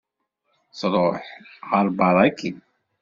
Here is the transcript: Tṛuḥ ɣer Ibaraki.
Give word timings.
Tṛuḥ 0.79 1.21
ɣer 1.69 1.85
Ibaraki. 1.89 2.51